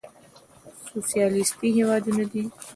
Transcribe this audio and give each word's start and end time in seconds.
سوسيالېسټي 0.87 1.69
هېوادونه 1.77 2.23
دي. 2.31 2.43